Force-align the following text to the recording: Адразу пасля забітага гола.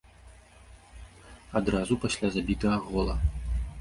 Адразу 1.61 1.93
пасля 2.07 2.27
забітага 2.37 2.77
гола. 2.87 3.15